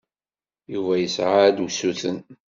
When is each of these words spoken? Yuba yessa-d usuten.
Yuba 0.73 0.93
yessa-d 0.97 1.57
usuten. 1.65 2.17